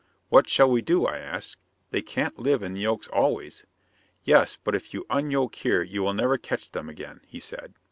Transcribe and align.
"What 0.29 0.49
shall 0.49 0.67
we 0.67 0.81
do?" 0.81 1.05
I 1.05 1.19
asked. 1.19 1.57
"They 1.91 2.01
can't 2.01 2.39
live 2.39 2.63
in 2.63 2.73
the 2.73 2.79
yoke 2.81 3.05
always." 3.13 3.67
"Yes, 4.23 4.57
but 4.63 4.73
if 4.73 4.95
you 4.95 5.05
unyoke 5.11 5.53
here 5.53 5.83
you 5.83 6.01
will 6.01 6.13
never 6.15 6.39
catch 6.39 6.71
them 6.71 6.89
again," 6.89 7.21
he 7.27 7.39
said. 7.39 7.75